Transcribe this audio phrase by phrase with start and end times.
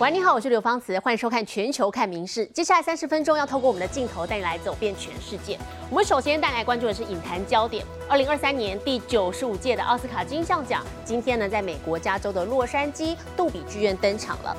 [0.00, 2.46] 喂，你好，我是刘芳慈，欢迎收看《全球看名事》。
[2.52, 5.58] 接下来三十分钟要透过我们的镜头带你来走遍全世界。
[5.90, 14.56] 我们首先带来关注的是影坛焦点，二零二三年第九十五届的奥斯卡金像奖，今天呢在美国加州的洛杉矶杜比剧院登场了。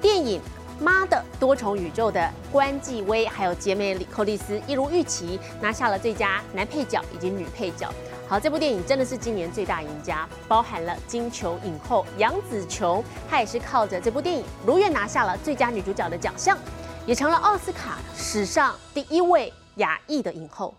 [0.00, 0.40] 电影
[0.82, 7.88] 《妈的多重宇宙》的关继威还有杰梅里寇蒂斯一如预期拿下了最佳男配角以及女配角。
[8.32, 16.56] 好，这部电影真的是今年最大赢家，包含了金球影后杨紫琼，她也是靠着这部电影如愿拿下了最佳女主角的奖项，
[17.04, 20.74] 也成了奥斯卡史上第一位亚裔的影后。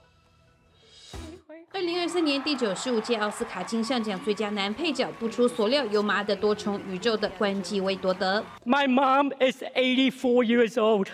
[1.71, 8.43] 二零二四年第九十五届奥斯卡金像奖最佳男配角，不出所料，由《妈的多重宇宙》的关继威夺得。
[8.65, 11.09] My mom is eighty four years old,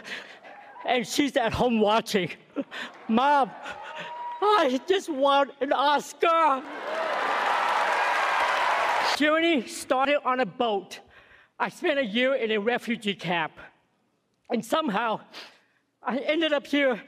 [0.86, 2.30] and she's at home watching.
[3.10, 3.50] Mom.
[4.42, 6.64] I just want an Oscar.
[9.18, 11.00] Journey started on a boat.
[11.60, 13.52] I spent a year in a refugee camp.
[14.50, 15.20] And somehow,
[16.02, 17.02] I ended up here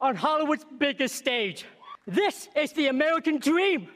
[0.00, 1.64] on Hollywood's biggest stage.
[2.06, 3.88] This is the American dream.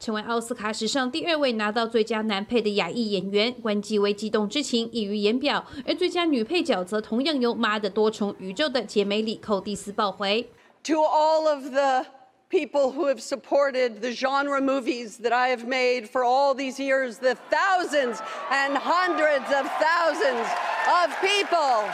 [0.00, 5.64] 成为奥斯卡史上第二位拿到最佳男配的亚裔演员，关继威激动之情溢于言表。
[5.86, 10.50] 而最佳女配角则同样由《妈的多重宇宙》的杰梅里·寇蒂斯抱回。
[10.84, 12.04] To all of the
[12.50, 17.16] people who have supported the genre movies that I have made for all these years,
[17.16, 18.18] the thousands
[18.50, 20.46] and hundreds of thousands
[20.86, 21.88] of people,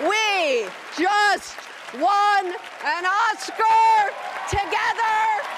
[0.00, 1.54] we just
[2.00, 2.46] won
[2.82, 4.10] an Oscar
[4.50, 5.57] together.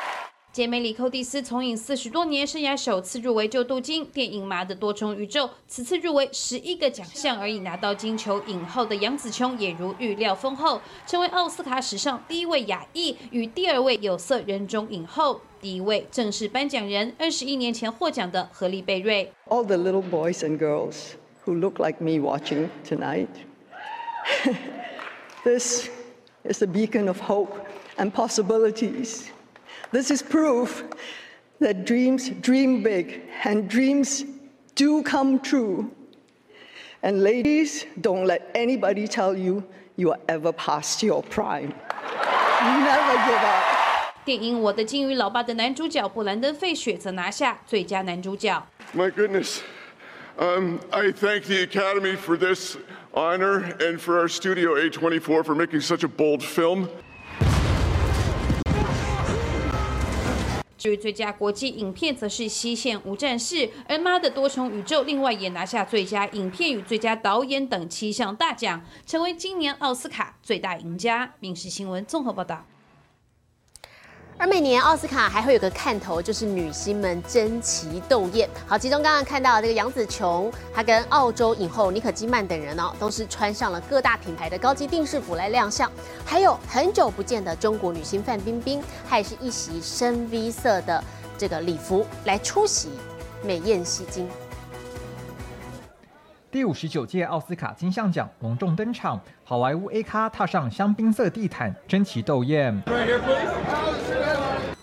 [0.54, 4.06] 杰梅里寇蒂斯从影四十多年，生涯首次入围就镀金。
[4.08, 15.40] 电影《麻的多重宇宙》此次入围十一个奖项而已，拿到金球影后的杨紫琼也如预料丰厚，成为奥斯卡史上第一位亚裔与第二位有色人种影后。
[15.62, 19.32] 第一位正式颁奖人，二十一年前获奖的何丽贝瑞。
[19.48, 21.14] All the little boys and girls
[21.46, 23.30] who look like me watching tonight,
[25.46, 25.88] this
[26.44, 27.54] is a beacon of hope
[27.96, 29.28] and possibilities.
[29.92, 30.85] This is proof
[31.61, 34.24] that dreams dream big and dreams
[34.74, 35.91] do come true.
[37.02, 39.64] And ladies, don't let anybody tell you
[39.97, 41.74] you are ever past your prime.
[42.63, 43.77] Never give up.
[44.24, 48.61] 电影《我的金鱼老爸》的男主角布兰登·费雪则拿下最佳男主角。
[48.92, 49.61] My goodness,
[50.36, 52.77] um, I thank the Academy for this
[53.14, 56.89] honor and for our studio A24 for making such a bold film.
[60.81, 63.55] 至于最佳国际影片，则是《西线无战事》，
[63.87, 71.27] 而《妈的多重宇宙》另外也拿下最佳影片与最佳导演等七项大奖，成为今年奥斯卡最大赢家。
[71.39, 72.65] 《民事新闻》综合报道。
[74.42, 78.50] 而每年奥斯卡还会有个看头，就是女星们争奇斗艳。
[78.66, 85.92] 好，其中刚刚看到这个杨紫琼，她跟澳洲影后妮可基曼等人哦，都是穿上了各大品牌的高级定制服来亮相。
[86.26, 91.04] 还有很久不见的中国女星范冰冰，她也是一袭深 V 色的
[91.38, 92.90] 这个礼服来出席
[93.46, 94.28] 美艳吸睛。
[96.50, 102.82] 第五十九届奥斯卡金像奖隆重登场，好莱坞 A 咖踏上香槟色地毯，争奇斗艳。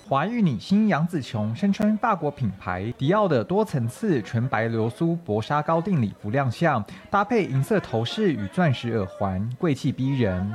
[0.09, 10.51] 华裔女星杨紫琼身穿法国品牌迪奥的多层次纯白流苏薄纱高定礼服亮相，搭配银色头饰与钻石耳环，贵气逼人。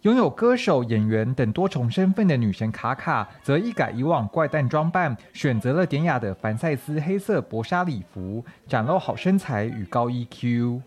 [0.00, 10.80] 拥有歌手、演员等多重身份的女神卡卡，则一改以往怪诞装扮，选择了典雅的凡赛斯黑色薄纱礼服，展露好身材与高 EQ。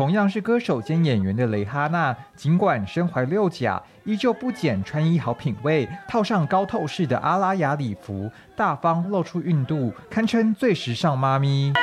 [0.00, 11.74] 同样是歌手兼演员的蕾哈娜，尽管身怀六甲，依旧不减穿衣好品味，套上高透视的阿拉雅礼服，大方露出孕肚，堪称最时尚妈咪。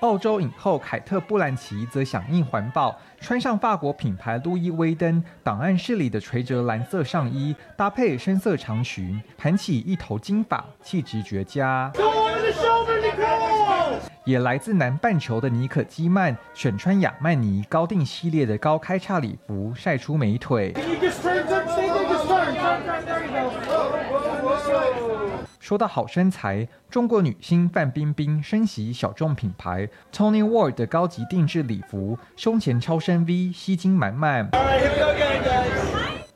[0.00, 11.92] 澳洲影后凯特·布兰奇则响应环保，穿上法国品牌路易威登档案室里的垂折蓝色上衣，搭配深色长裙，盘起一头金发，气质绝佳。
[14.30, 20.72] 也来自南半球的妮可基曼选穿亚曼尼高定系列的高开叉礼服，晒出美腿。
[25.58, 34.48] 说到好身材，中国女星范冰冰身袭小众品牌 Tony Ward 的高级定制礼服，胸前超深 V，吸睛满满。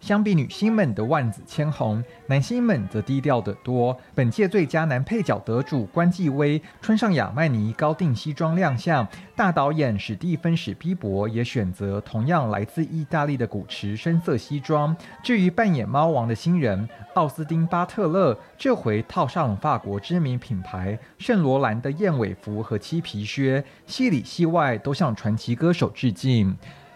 [0.04, 3.98] 相比女星们的万紫千红，男星们则低调得多。
[4.14, 14.94] 本届最佳男配角得主关继威穿上亚曼尼高定西装亮相，大导演史蒂芬史皮伯也选择同样来自意大利的古驰深色西装。
[15.22, 26.54] 至于扮演猫王的新人奥斯汀巴特勒，这回套上法国知名品牌圣罗兰的燕尾服和漆皮靴，戏里戏外都向传奇歌手致敬。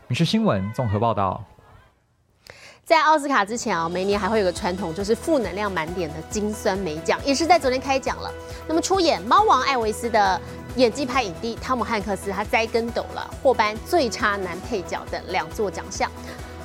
[0.08, 1.42] 民事新闻综合报道。
[2.88, 8.32] 在奥斯卡之前啊，每年还会有个传统，就是负能量满点的金酸梅奖，也是在昨天开奖了。
[8.66, 10.40] 那么出演《猫王艾维斯》的
[10.76, 16.10] 演技派影帝汤姆汉克斯，他栽跟斗了，获颁最差男配角等两座奖项。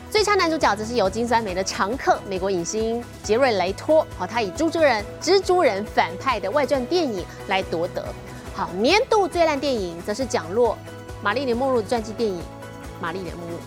[0.10, 8.02] 最差男主角则是由金酸梅的常客美国影星杰瑞雷托，好，他以蜘蛛人蜘蛛人反派的外传电影来夺得。
[8.54, 10.78] 好，年度最烂电影则是奖落
[11.22, 12.40] 玛丽莲梦露的传记电影
[13.02, 13.58] 《玛丽莲梦露》。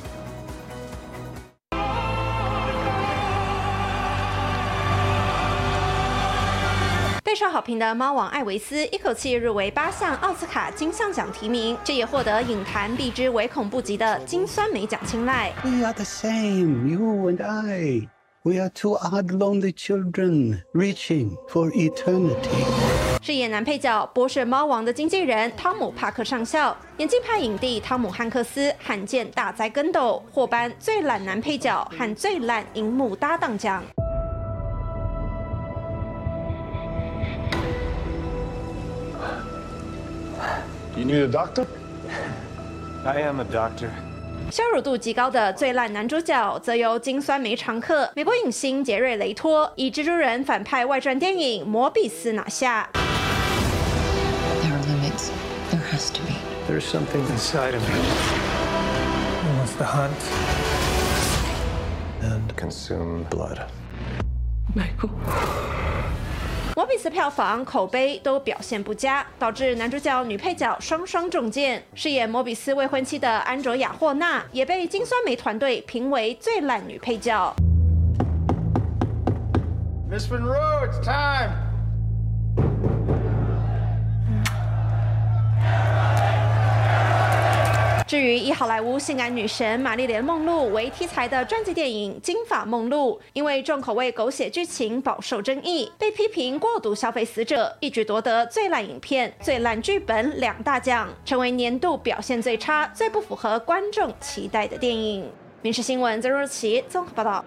[7.37, 15.53] 受好评的《猫王艾维斯》一口气入围八项奥斯卡金像奖提名，这也获得影坛避之唯恐不及的金酸梅奖青睐。
[15.63, 18.09] We are the same, you and I.
[18.43, 22.65] We are two odd, lonely children reaching for eternity.
[23.21, 33.83] 饰演男配角波士猫王的经纪人汤姆帕克上校，演技派影帝汤姆汉克斯罕见大栽跟斗，获颁最烂男配角和最烂荧幕搭档奖。
[40.97, 41.67] You need a doctor?
[43.05, 43.91] I am a doctor.
[44.51, 52.89] 羞辱度极高的最烂男主角，则由金酸梅常客美国影星杰瑞雷托以蜘蛛人反派外传电影《摩比斯》拿下。
[54.63, 55.31] There are limits.
[55.71, 56.33] There has to be.
[56.67, 58.01] There's something inside of me.
[59.43, 60.17] It wants to hunt
[62.23, 63.61] and consume blood.
[64.75, 65.11] Michael.
[66.77, 71.83] 摩比斯票房、口碑都表现不佳，导致男主角、女配角双双中箭。
[71.95, 77.57] 饰演摩比斯未婚妻的安卓雅霍纳也被金酸梅团队评为最烂女配角。
[80.11, 81.51] mr roads time.
[88.07, 105.25] 至于以好莱坞性感女神玛丽莲梦露为题材的传记电影《金发梦露》，因为重口味狗血剧情饱受争议，被批评过度消费死者，一举夺得最烂影片、最烂剧本两大奖，成为年度表现最差、最不符合观众期待的电影。
[105.63, 107.45] 《民事新闻》曾若琪综合报道。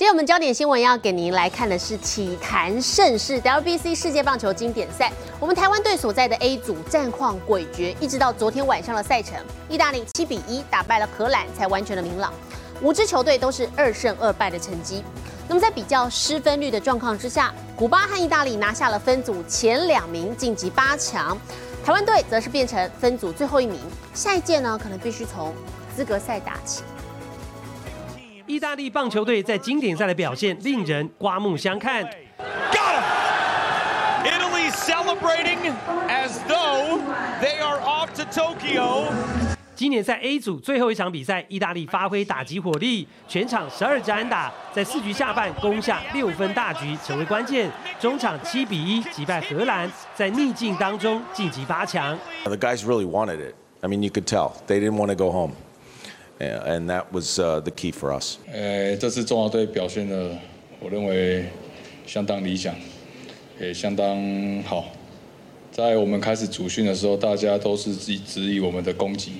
[0.00, 5.12] 今天我们焦点新闻要给您来看的是体坛盛世 WBC 世界棒球经典赛。
[5.38, 9.36] 我们台湾队所在的 A 组战况诡谲，一直到昨天晚上的赛程，
[9.68, 12.32] 意大利七比一打败了荷兰，才完全的明朗。
[12.80, 15.04] 五支球队都是二胜二败的成绩。
[15.46, 21.38] 那么在比较失分率的状况之下，古巴和意大利拿下了分组前两名，晋级八强。
[21.84, 23.78] 台湾队则是变成分组最后一名。
[24.14, 25.54] 下一届呢，可能必须从
[25.94, 26.80] 资格赛打起。
[28.50, 32.04] 意大利棒球队在经典赛的表现令人刮目相看。
[32.72, 33.04] Got him!
[34.24, 35.72] Italy celebrating
[36.08, 37.00] as though
[37.40, 39.04] they are off to Tokyo.
[39.76, 47.70] 今年赛 A 组最后一场比赛，意大利发挥打击火力，全场十二支安打，在四局下半攻下六分大局，成为关键。
[48.00, 52.18] 中场七比一击败荷兰，在逆境当中晋级八强。
[52.42, 53.54] The guys really wanted it.
[53.80, 55.52] I mean, you could tell they didn't want to go home,
[56.40, 58.38] and that was the key for us.
[58.52, 60.30] 呃，这次中华队表现的，
[60.80, 61.44] 我认为
[62.06, 62.74] 相当理想，
[63.60, 64.86] 也相当好。
[65.70, 69.32] 在我们开始主训的时候，大家都是质质疑我们的攻击，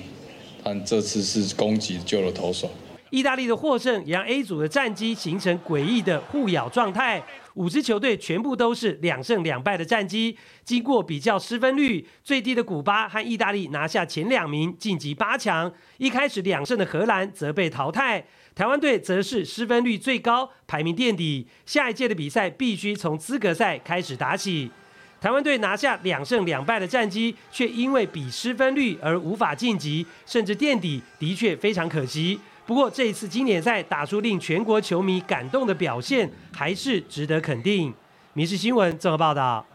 [0.63, 2.69] 但这次是攻击救了投手。
[3.11, 7.21] 意大利的获胜也让 A 组的战绩形成诡异的互咬状态，
[7.55, 10.37] 五支球队全部都是两胜两败的战绩。
[10.63, 15.69] 经过比较失分率最低的古巴和意大利拿下前两名，晋级八强。
[15.97, 18.25] 一开始两胜的荷兰则被淘汰，
[18.55, 21.45] 台湾队则是失分率最高，排名垫底。
[21.65, 24.71] 下一届的比赛必须从资格赛开始打起。
[25.19, 32.39] 台湾队拿下两胜两败的战绩，却因为比失分率而无法晋级，甚至垫底，的确非常可惜。
[32.71, 37.93] 不过这一次经典赛打出令全国球迷感动的表现，还是值得肯定。
[38.31, 39.65] 民事新闻综合报道。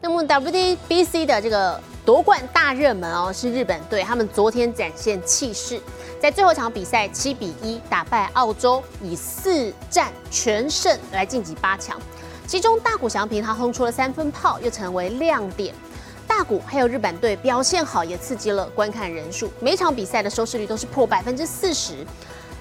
[0.00, 5.80] 那么 W D B C 的这个夺冠大热门哦，是日本队，他们昨天展现气势，
[6.20, 12.00] 在最后一场比赛七比一打败澳洲，以四战全胜来晋级八强。
[12.46, 15.74] 其中大谷翔平他轰出了三分炮，又成为亮点。
[16.34, 19.52] 大谷还有日本队表现好，也刺激了观看人数。
[19.60, 22.06] 每场比赛的收视率都是破百分之四十。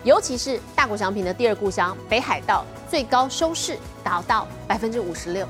[0.04, 5.48] 尤其是大谷翔平的第二故乡北海道，最高收视达到百分之五十六。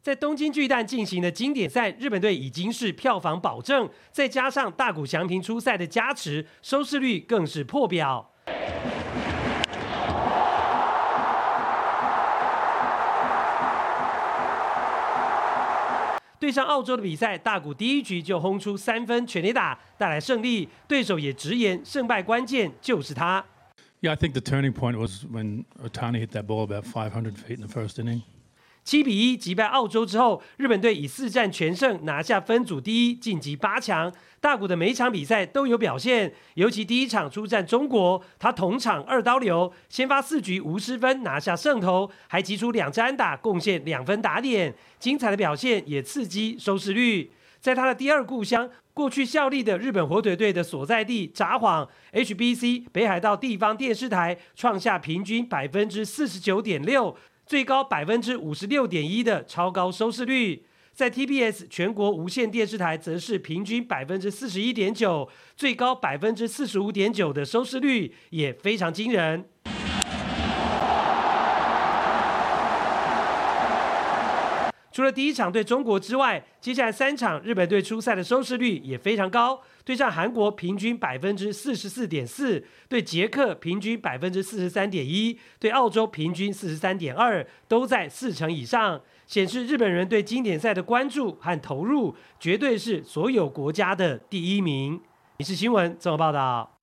[0.00, 8.30] 在东京巨蛋进行的经典赛，日本队已经是票房保证，再加上大谷翔平出赛的加持，收视率更是破表。
[16.38, 20.68] 对上澳洲的比赛，大谷第一局就轰出三分全垒打，带来胜利。
[20.86, 23.44] 对手也直言，胜败关键就是他。
[24.02, 27.66] Yeah, I think the turning point was when Otani hit that ball about 500 feet in
[27.66, 28.22] the first inning.
[28.86, 34.12] 七比一击败澳洲之后，日本队以四战全胜拿下分组第一，晋级八强。
[34.40, 44.72] 大谷的每一场比赛都有表现，尤其第一场出战中国，他同场二刀流，先发四局无失分拿下胜投，还击出两支安打，贡献两分打点。
[45.00, 47.32] 精彩的表现也刺激收视率。
[47.58, 57.16] 在他的第二故乡，过去效力的日本火腿队的所在地札幌 HBC 北海道地方电视台创下平均百分之四十九点六。
[57.46, 69.48] 最高百分之五十六点一的超高收视率，在 TBS 全国无线电视台则是平均百分之四十一点九，最高百分之四十五点九的收视率也非常惊人。
[74.96, 79.60] 除了第一场对中国之外，接下来三场日本队出赛的收视率也非常高。
[79.84, 94.98] 对上韩国平均百分之四十四点四，对捷克平均百分之四十三点一，对澳洲平均四十三点二，都在四成以上，显示日本人对经典赛的关注和投入，绝对是所有国家的第一名。
[95.36, 96.75] 你是新闻综合报道。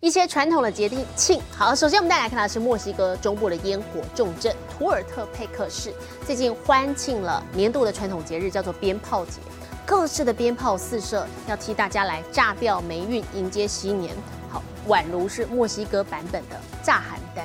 [0.00, 5.92] 一些传统的节庆，好，首先我们带来看的是墨西哥中部的烟火重镇图尔特佩克市，
[6.24, 9.40] 最近欢庆了年度的传统节日，叫做鞭炮节，
[9.84, 14.14] 各式的鞭炮四射，要替大家来炸掉霉运，迎接新年。
[14.50, 17.42] 好，宛如是墨西哥版本的炸邯郸。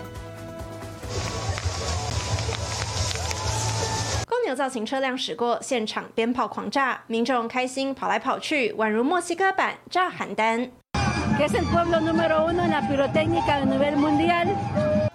[4.27, 10.69] 公牛造型车辆驶过，现场鞭炮狂炸，民众开心跑来跑去，宛如墨西哥版炸邯郸。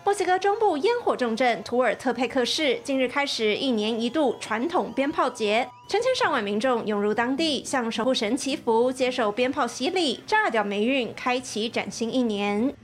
[0.04, 12.74] 墨西哥中部烟火重镇图尔特佩克市近日开始一年一度传统鞭炮节，成千上万民众涌入当地，向守护神祈福，接受鞭炮洗礼，炸掉霉运，开启崭新一年。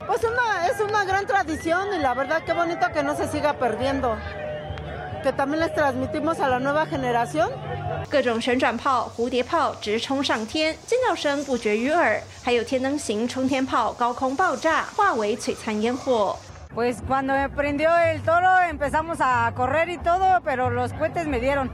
[8.10, 16.36] 各种旋转炮、蝴蝶炮直冲上天，尖叫声不绝于耳，还有天灯型冲天炮高空爆炸，化为璀璨烟火。
[16.74, 21.68] Pues cuando me prendió el toro empezamos a correr y todo, pero los cohetes me dieron.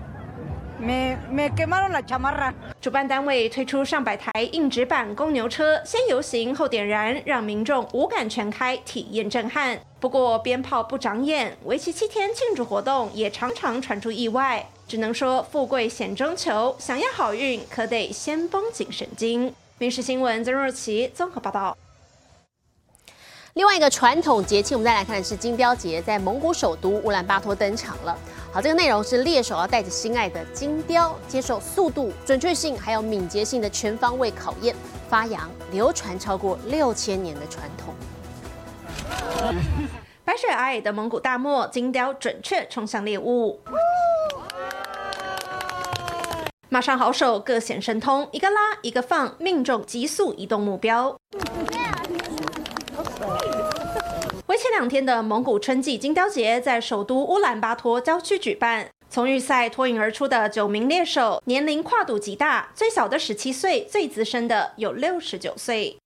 [0.78, 2.52] Me me quemaron la chamarra.
[2.80, 9.78] 主办单位推出上百台硬纸板公牛车，先游行后点燃，让民众五感全开，体验震撼。
[10.00, 14.66] 不过鞭炮不长眼，为期七天庆祝活动也常常传出意外。
[14.90, 19.54] 只能说富贵险中求，想要好运可得先绷紧神经。
[19.78, 21.76] 民事新闻曾若琪综合报道。
[23.54, 28.18] 另外一个传统节庆，我们再来看的是金雕节，在蒙古首都乌兰巴托登场了。
[28.52, 34.74] 好，这个内容是猎手要带着心爱的金雕，接受速度、准确性还有敏捷性的全方位考验，
[35.08, 37.94] 发扬流传超过六千年的传统。
[40.24, 43.60] 白雪皑皑的蒙古大漠，金雕准确冲向猎物。
[46.72, 51.18] 马上好手各显神通，一个拉一个放，命中急速移动目标。
[54.46, 58.88] 为期两天的蒙古春季金雕节在首都乌兰巴托郊区举办。
[59.08, 65.98] 从预赛脱颖而出的九名猎手，年龄跨度极大，最小的十七岁，最资深的有六十九岁。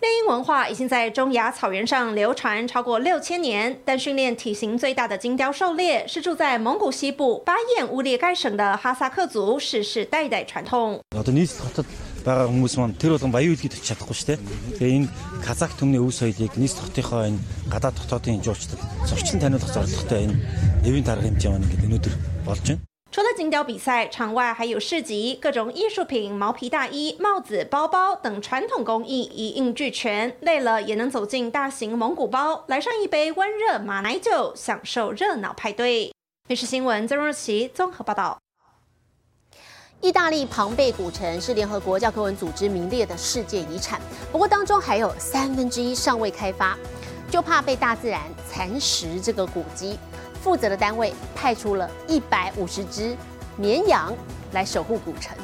[0.00, 11.00] 猎鹰文化已经在中亚草原上流传超过六千年，但训练体型最大的金雕狩猎是住在蒙古西部巴彦乌列盖省的哈萨克族世世代代传统。
[12.25, 14.39] байгаа хүмүүс маань тэр болгон баян үлгийг тавьчих чадахгүй шүү дээ.
[14.79, 17.39] Тэгээ энэ казак төмний өв соёлыг нийс хотынхоо энэ
[17.71, 20.35] гадаад дотоодын жуулчдад зурчин таниулах зорилготой энэ
[20.83, 22.15] эвийн тарга хэмжээ маань ингээд өнөөдөр
[22.45, 22.83] болж байна.
[23.11, 30.35] 除了金雕比赛，场外还有市集，各种艺术品、毛皮大衣、帽子、包包等传统工艺一应俱全。
[30.41, 36.13] 累了也能走进大型蒙古包，来上一杯温热马奶酒，享受热闹派对。
[36.49, 38.37] 卫视新闻曾若琪综合报道。
[40.04, 43.98] 意大利庞贝古城是联合国教科文组织名列的世界遗产，
[44.30, 46.76] 不过当中还有三分之一尚未开发，
[47.30, 49.98] 就怕被大自然蚕食这个古迹。
[50.42, 53.16] 负责的单位派出了一百五十只
[53.56, 54.14] 绵羊
[54.52, 55.34] 来守护古城。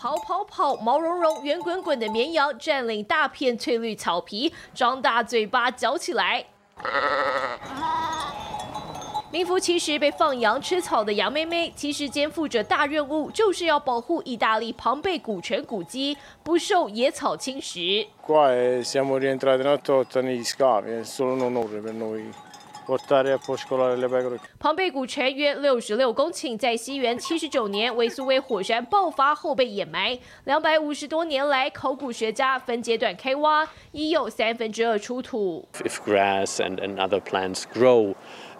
[0.00, 6.44] 跑跑跑，毛茸茸、圆滚滚的绵羊占领大片翠绿草皮，张大嘴巴嚼起来。
[9.32, 18.06] 名副其实被放羊吃草的杨妹妹其实肩负着大任务就是要保护意大利庞贝古泉古迹不受野草侵蚀。
[24.58, 30.18] 庞贝古泉约六十六公顷在西元七十九年维苏威火山爆发后被掩埋。
[30.44, 35.66] 两百五十多年来考古学家分阶段开挖已有三分之二出土。
[35.74, 38.14] If grass and and other plants grow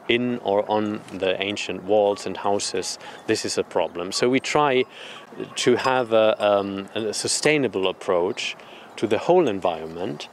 [0.07, 2.97] in or on the ancient walls and houses,
[3.27, 4.11] this is a problem.
[4.11, 4.85] So we try
[5.55, 8.55] to have a, um, a sustainable approach
[8.95, 10.27] to the whole environment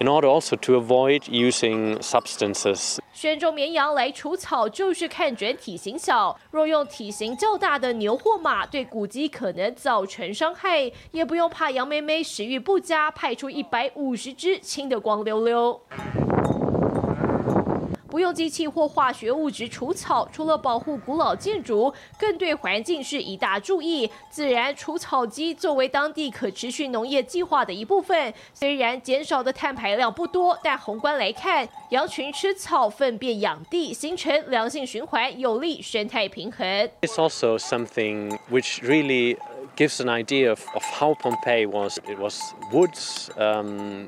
[0.00, 6.38] in order also to avoid using substances 选种绵羊来除草，就是看准体型小。
[6.50, 15.78] 若用体型较大的牛或马，对古迹可能造成伤害，也不用怕羊妹妹食欲不佳，派出一百五十只，清得光溜溜。
[18.15, 24.09] 不用机器或化学物质除草，除了保护古老建筑，更对环境是一大注意。
[24.29, 36.65] 自然除草机作为当地可持续农业计划的一部分，虽然减少的碳排量不多，但宏观来看，羊群吃草、粪便养地，形成良性循环，有利生态平衡。
[37.01, 39.35] It's also something which really
[39.75, 41.97] gives an idea of, of how Pompeii was.
[42.07, 42.39] It was
[42.71, 44.07] woods, um,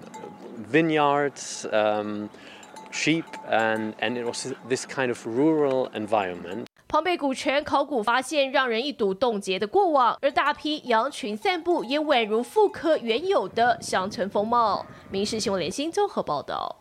[0.72, 2.30] vineyards, um,
[2.92, 6.66] sheep, and, and it was this kind of rural environment.
[6.88, 14.86] 庞贝古城考古发现让人一睹冻结的过往，而大批羊群散步也宛如复刻原有的乡村风貌。
[15.10, 16.78] 民事新闻联新综合报道。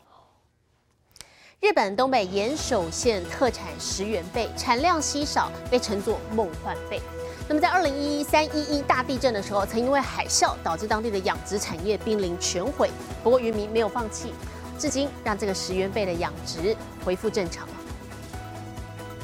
[1.59, 7.01] 日本东北岩手县特产石原贝产量稀少，被称作梦幻贝。
[7.49, 12.91] 那么在二零一一三一一大地震的时候，曾因为海啸导致当地的养殖产业濒临全毁。
[13.25, 14.33] 不过渔民没有放弃，
[14.79, 17.75] 至今让这个石原贝的养殖恢复正常了。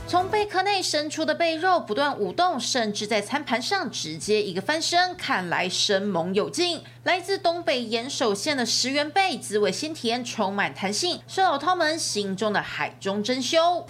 [0.09, 6.83] 从贝壳内伸出的贝肉不断舞动，甚至在餐盘上直接一个翻身，看来生猛有劲。
[7.05, 13.85] 来自东北岩手县的石原贝，滋味鲜甜，充满弹性，是老饕们心中的海中珍馐。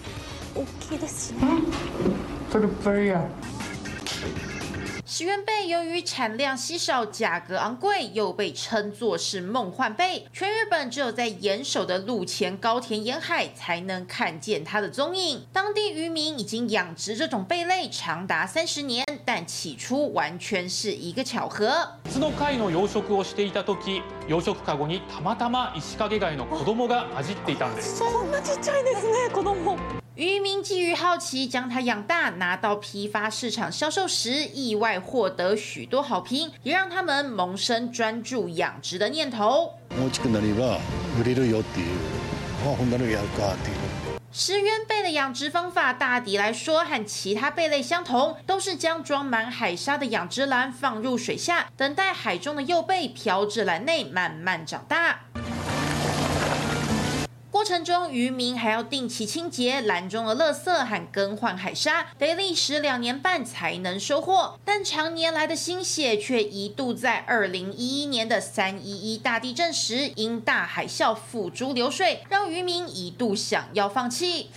[5.12, 10.26] 石原贝由于产量稀少、价格昂贵，又被称作是梦幻贝。
[10.32, 15.46] 全日本只有在岩手的陆前高田沿海才能看见它的踪影。
[15.52, 21.88] 当地渔民已经养殖这种贝类长达三十年，但起初完全是一个巧合。
[22.04, 29.76] 別の貝の養殖をしていた時養殖カゴにたまたまイシカゲ貝の子供が混じっていたんですこんなちっちゃいですね、子供。
[30.14, 39.74] 渔民基于好奇将它养大，拿到批发市场销售时，意外获得许多好评，也让他们萌生专注养殖的念头。
[39.90, 40.80] 大きくなれば
[41.20, 41.96] 売れるよっていう、
[42.66, 43.78] あほんならやるかっていう。
[44.30, 55.20] 石原贝的养殖方法大抵来说和其他贝类相同，都是将装满海沙的养殖篮放入水下，等待海中的幼贝漂至篮内慢慢长大。
[57.53, 64.57] 过程中，渔民还要定期清洁栏中的垃圾和更换海沙，得历时两年半才能收获。
[64.65, 74.49] 但常年来的心血却一度在二零一一年的三一一大地震时，因大海啸付诸流水，让渔民一度想要放弃。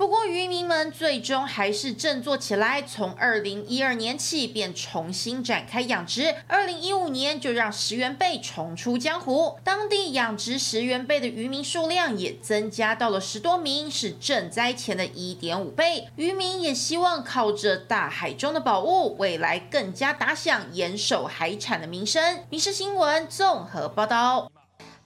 [0.00, 9.58] 不过，渔民们最终还是振作起来，从二零一二年起便重新展开养殖，二零一五年就让石原贝重出江湖。
[9.62, 16.08] 当地养殖石原贝的渔民数量也增加到了十多名，是赈灾前的一点五倍。
[16.16, 22.38] 渔民也希望靠着大海中的宝物，未来更加打响严守海产的名声。
[22.48, 24.50] 民事新闻综合报道。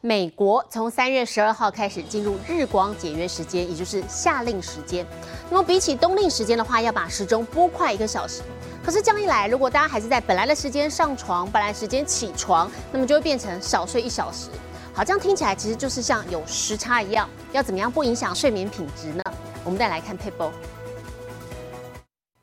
[0.07, 5.07] 美国从三月十二号开始进入日光节约时间，也就是夏令时间。
[5.49, 8.43] 那么比起冬令时间的话，要把时钟拨快一个小时。
[8.85, 14.51] 可是这样一来，如果大家还是在本来的时间上床，本来时间起床，那么就会变成少睡一小时。
[14.93, 17.27] 好，这样听起来其实就是像有时差一样。
[17.53, 19.23] 要怎么样不影响睡眠品质呢？
[19.65, 20.53] 我们再来看 p a p e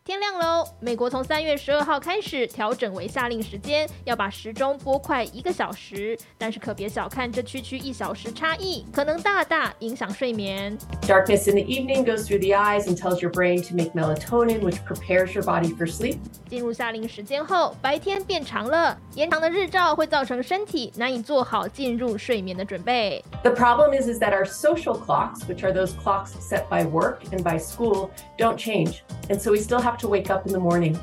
[0.06, 0.68] 天亮 样喽。
[0.80, 6.16] 美国从三月十二号开始调整为夏令时间，要把时钟拨快一个小时。
[6.38, 10.76] 但是可别小看这区区一小时差异，可能大大影响睡眠。
[11.02, 14.78] Darkness in the evening goes through the eyes and tells your brain to make melatonin, which
[14.84, 16.18] prepares your body for sleep.
[16.48, 23.24] 进入夏令时间后，白天变长了，延长的日照会造成身体难以做好进入睡眠的准备。
[23.42, 27.42] The problem is, is that our social clocks, which are those clocks set by work and
[27.42, 30.97] by school, don't change, and so we still have to wake up in the morning.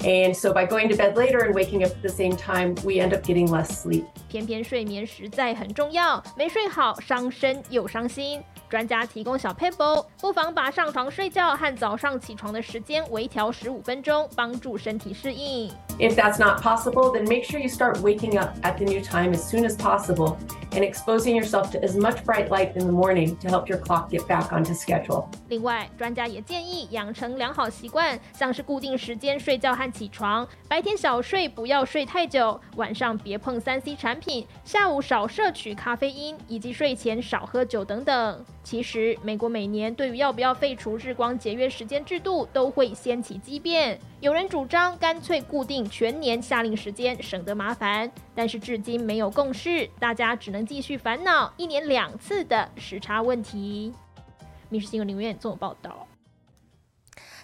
[0.00, 3.00] And so by going to bed later and waking up at the same time, we
[3.00, 4.04] end up getting less sleep.
[4.28, 8.40] 偏偏睡眠实在很重要，没睡好伤身又伤心。
[8.68, 15.72] 专家提供小 paper，不妨把上床睡觉和早上起床的时间微调十五分钟，帮助身体适应。
[15.98, 19.42] If that's not possible, then make sure you start waking up at the new time as
[19.42, 20.36] soon as possible
[20.70, 24.08] and exposing yourself to as much bright light in the morning to help your clock
[24.08, 25.24] get back onto schedule.
[25.48, 38.44] 另外，专家也建议养成良好习惯，像是固定时间睡觉和起床，白天小睡不要睡太久，晚上别碰三 C 产品，下午少摄取咖啡因，以及睡前少喝酒等等。
[38.62, 43.98] 其实，美国每年对于要不要废除日光节约时间制度，都会掀起激变。
[44.20, 53.94] 有人主张干脆固定全年下令时间，省得麻烦，但是至今没有共识，大家只能继续烦恼一年两次的时差问题。
[54.70, 56.04] 《民事新闻》林院综合报道。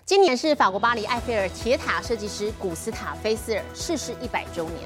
[0.04, 4.80] 今年是法国巴黎埃菲尔铁塔设计师古斯塔菲斯尔逝世一百周年。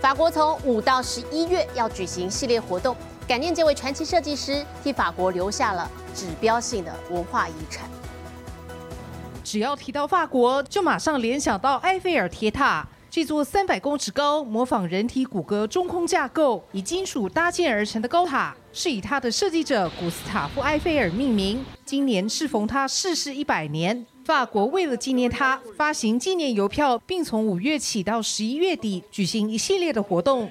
[0.00, 2.96] 法国从五到十一月要举行系列活动。
[3.26, 7.90] 感念这位传奇设计师，替法国留下了指标性的文化遗产。
[9.54, 12.84] 只要提到法国，就马上联想到埃菲尔铁塔。
[13.08, 21.64] 这座三百公尺高、模仿人体骨骼中空架构、以金属搭建而成的高塔，是以他的设计者古斯塔夫·埃菲尔命名。
[21.84, 30.50] 今年适逢他逝世一百年，法国为了纪念他，发行纪念邮票，并从五月起到十一月底举行一系列的活动。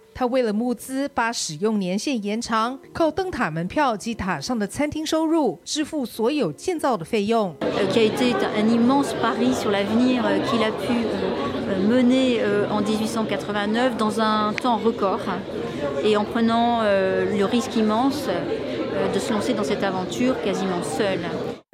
[0.13, 7.55] 他为了募资，把使用年限延长，靠灯塔门票及塔上的餐厅收入支付所有建造的费用。
[7.91, 11.05] Qui a été un immense pari sur l'avenir qu'il a pu
[11.89, 15.19] mener en 1889 dans un temps record
[16.03, 18.29] et en prenant le risque immense.
[19.13, 21.19] de se lancer dans cette aventure quasiment seul。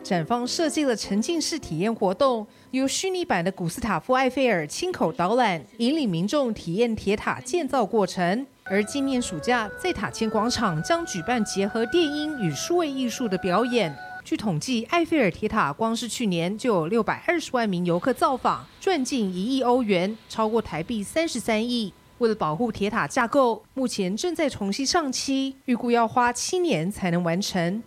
[0.07, 8.47] 展方设计了沉浸式体验活动，由虚拟版的古斯塔夫·埃菲尔亲口导览，引领民众体验铁塔建造过程。
[8.63, 13.93] 而今年暑假，在塔前广场将举办结合电音与数位艺术的表演。
[14.23, 21.93] 据统计，埃菲尔铁塔光是去年就有六百二十万名游客造访，赚进一亿欧元，超过台币三十三亿。
[22.19, 27.83] 为了保护铁塔架构，目前正在重新上漆，预估要花七年才能完成。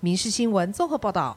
[0.00, 1.36] 民事新闻综合报道，